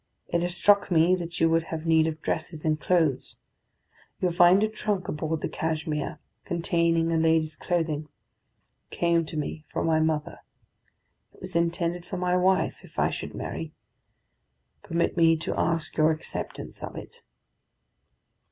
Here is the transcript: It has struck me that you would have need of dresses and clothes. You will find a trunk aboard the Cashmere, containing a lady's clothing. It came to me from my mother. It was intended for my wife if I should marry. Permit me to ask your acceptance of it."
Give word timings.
It 0.29 0.41
has 0.41 0.57
struck 0.57 0.89
me 0.89 1.13
that 1.17 1.39
you 1.39 1.47
would 1.51 1.65
have 1.65 1.85
need 1.85 2.07
of 2.07 2.23
dresses 2.23 2.65
and 2.65 2.81
clothes. 2.81 3.37
You 4.19 4.29
will 4.29 4.33
find 4.33 4.63
a 4.63 4.67
trunk 4.67 5.07
aboard 5.07 5.41
the 5.41 5.47
Cashmere, 5.47 6.17
containing 6.43 7.11
a 7.11 7.17
lady's 7.17 7.55
clothing. 7.55 8.07
It 8.89 8.95
came 8.95 9.27
to 9.27 9.37
me 9.37 9.63
from 9.71 9.85
my 9.85 9.99
mother. 9.99 10.39
It 11.35 11.41
was 11.41 11.55
intended 11.55 12.03
for 12.03 12.17
my 12.17 12.35
wife 12.35 12.83
if 12.83 12.97
I 12.97 13.11
should 13.11 13.35
marry. 13.35 13.73
Permit 14.81 15.17
me 15.17 15.37
to 15.37 15.53
ask 15.55 15.95
your 15.95 16.09
acceptance 16.09 16.81
of 16.81 16.95
it." 16.95 17.21